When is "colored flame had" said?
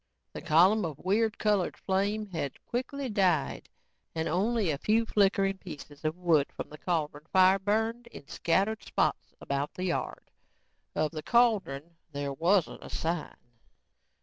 1.37-2.65